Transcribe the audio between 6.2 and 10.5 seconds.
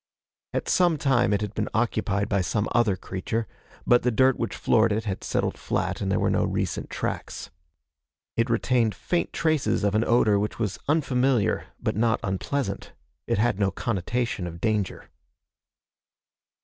no recent tracks. It retained faint traces of an odor